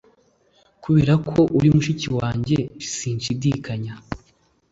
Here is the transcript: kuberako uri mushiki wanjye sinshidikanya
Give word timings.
kuberako 0.83 1.41
uri 1.57 1.69
mushiki 1.75 2.07
wanjye 2.19 2.57
sinshidikanya 2.95 3.93